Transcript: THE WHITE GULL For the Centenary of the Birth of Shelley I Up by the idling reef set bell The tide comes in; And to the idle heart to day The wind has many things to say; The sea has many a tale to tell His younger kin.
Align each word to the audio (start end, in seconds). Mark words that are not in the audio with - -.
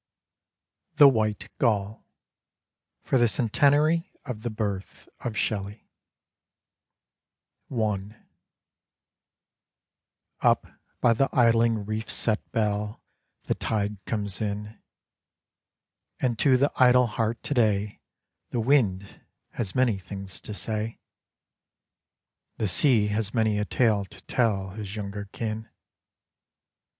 THE 0.95 1.07
WHITE 1.07 1.49
GULL 1.59 2.03
For 3.03 3.19
the 3.19 3.27
Centenary 3.27 4.11
of 4.25 4.41
the 4.41 4.49
Birth 4.49 5.07
of 5.19 5.37
Shelley 5.37 5.91
I 7.69 8.15
Up 10.41 10.65
by 11.01 11.13
the 11.13 11.29
idling 11.31 11.85
reef 11.85 12.09
set 12.09 12.51
bell 12.51 13.03
The 13.43 13.53
tide 13.53 14.03
comes 14.05 14.41
in; 14.41 14.81
And 16.19 16.39
to 16.39 16.57
the 16.57 16.71
idle 16.77 17.05
heart 17.05 17.43
to 17.43 17.53
day 17.53 18.01
The 18.49 18.59
wind 18.59 19.21
has 19.51 19.75
many 19.75 19.99
things 19.99 20.41
to 20.41 20.55
say; 20.55 20.99
The 22.57 22.67
sea 22.67 23.09
has 23.09 23.35
many 23.35 23.59
a 23.59 23.65
tale 23.65 24.05
to 24.05 24.21
tell 24.21 24.71
His 24.71 24.95
younger 24.95 25.25
kin. 25.25 25.69